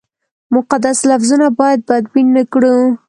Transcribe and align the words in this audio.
مقدس 0.55 0.97
لفظونه 1.09 1.47
باید 1.59 1.79
بدبین 1.89 2.27
نه 2.35 2.43
کړو. 2.51 2.75